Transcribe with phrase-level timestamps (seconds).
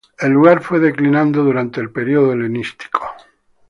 [0.17, 3.07] El lugar fue declinando durante el periodo helenístico.